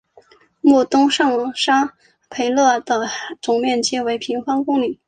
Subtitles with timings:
[0.61, 1.93] 穆东上沙
[2.27, 3.07] 佩勒的
[3.39, 4.99] 总面积为平方公里。